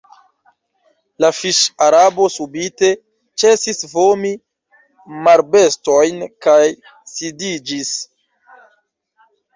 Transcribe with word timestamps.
La 1.23 1.29
fiŝ-Arabo 1.39 2.25
subite 2.35 2.89
ĉesis 3.43 3.85
vomi 3.91 4.31
marbestojn 5.29 6.19
kaj 6.47 6.59
sidiĝis. 7.15 7.93